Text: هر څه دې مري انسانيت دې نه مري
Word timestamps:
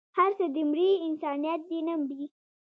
هر 0.17 0.31
څه 0.37 0.45
دې 0.53 0.63
مري 0.71 0.89
انسانيت 1.07 1.61
دې 1.69 1.79
نه 1.87 1.93
مري 2.01 2.25